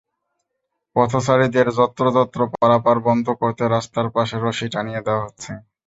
পথচারীদের 0.95 1.67
যত্রতত্র 1.77 2.39
পারাপার 2.53 2.97
বন্ধ 3.07 3.27
করতে 3.41 3.63
রাস্তার 3.67 4.07
পাশে 4.15 4.35
রশি 4.39 4.67
টানিয়ে 4.73 5.05
দেওয়া 5.07 5.23
হচ্ছে। 5.25 5.51